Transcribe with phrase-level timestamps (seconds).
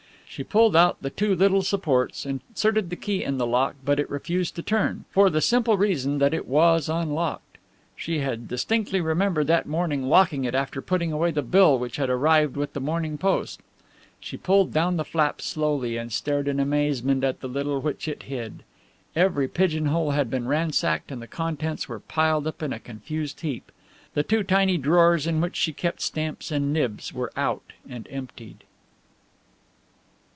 [0.33, 4.09] She pulled out the two little supports, inserted the key in the lock, but it
[4.09, 7.57] refused to turn, for the simple reason that it was unlocked.
[7.97, 12.09] She had distinctly remembered that morning locking it after putting away the bill which had
[12.09, 13.59] arrived with the morning post.
[14.21, 18.23] She pulled down the flap slowly and stared in amazement at the little which it
[18.23, 18.63] hid.
[19.17, 23.41] Every pigeon hole had been ransacked and the contents were piled up in a confused
[23.41, 23.69] heap.
[24.13, 28.63] The two tiny drawers in which she kept stamps and nibs were out and emptied.